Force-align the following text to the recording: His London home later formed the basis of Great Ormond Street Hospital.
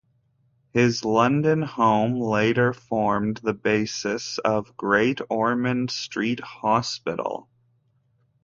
His 0.73 1.05
London 1.05 1.61
home 1.61 2.19
later 2.19 2.73
formed 2.73 3.37
the 3.43 3.53
basis 3.53 4.39
of 4.39 4.75
Great 4.75 5.21
Ormond 5.29 5.91
Street 5.91 6.39
Hospital. 6.39 7.47